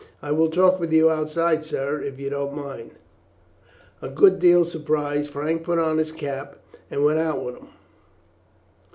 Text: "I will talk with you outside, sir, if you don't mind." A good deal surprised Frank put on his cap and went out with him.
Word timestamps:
"I 0.19 0.31
will 0.31 0.49
talk 0.49 0.79
with 0.79 0.91
you 0.91 1.11
outside, 1.11 1.63
sir, 1.63 2.01
if 2.01 2.19
you 2.19 2.31
don't 2.31 2.55
mind." 2.55 2.95
A 4.01 4.09
good 4.09 4.39
deal 4.39 4.65
surprised 4.65 5.29
Frank 5.29 5.63
put 5.63 5.77
on 5.77 5.99
his 5.99 6.11
cap 6.11 6.57
and 6.89 7.03
went 7.05 7.19
out 7.19 7.45
with 7.45 7.57
him. 7.57 7.67